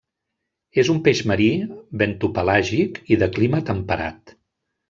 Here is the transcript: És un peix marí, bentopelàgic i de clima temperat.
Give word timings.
És 0.83 0.89
un 0.93 1.01
peix 1.07 1.21
marí, 1.33 1.49
bentopelàgic 2.03 3.01
i 3.17 3.21
de 3.25 3.31
clima 3.37 3.63
temperat. 3.73 4.39